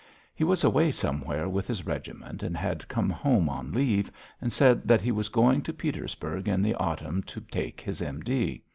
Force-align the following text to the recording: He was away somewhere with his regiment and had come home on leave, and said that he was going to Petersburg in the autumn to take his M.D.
He 0.33 0.43
was 0.43 0.63
away 0.63 0.91
somewhere 0.91 1.47
with 1.47 1.67
his 1.67 1.85
regiment 1.85 2.41
and 2.41 2.57
had 2.57 2.87
come 2.87 3.11
home 3.11 3.47
on 3.47 3.71
leave, 3.71 4.11
and 4.41 4.51
said 4.51 4.87
that 4.87 5.01
he 5.01 5.11
was 5.11 5.29
going 5.29 5.61
to 5.61 5.73
Petersburg 5.73 6.47
in 6.47 6.63
the 6.63 6.73
autumn 6.73 7.21
to 7.21 7.39
take 7.39 7.79
his 7.81 8.01
M.D. 8.01 8.63